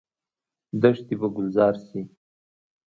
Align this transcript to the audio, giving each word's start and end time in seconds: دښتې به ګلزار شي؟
دښتې 0.81 1.15
به 1.19 1.27
ګلزار 1.35 1.75
شي؟ 1.85 2.01